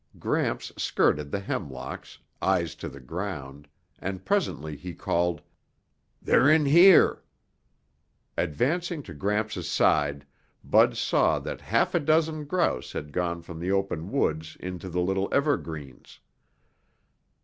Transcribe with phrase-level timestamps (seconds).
[0.17, 3.67] Gramps skirted the hemlocks, eyes to the ground,
[3.99, 5.43] and presently he called,
[6.19, 7.21] "They're in here."
[8.35, 10.25] Advancing to Gramps' side,
[10.63, 15.01] Bud saw that half a dozen grouse had gone from the open woods into the
[15.01, 16.19] little evergreens.